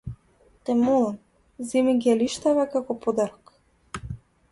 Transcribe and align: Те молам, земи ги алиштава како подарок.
Те 0.63 0.71
молам, 0.85 1.17
земи 1.71 1.93
ги 2.05 2.13
алиштава 2.15 2.65
како 2.77 2.97
подарок. 3.05 3.53